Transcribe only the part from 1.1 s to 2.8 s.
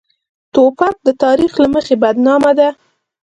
تاریخ له مخې بدنامه ده.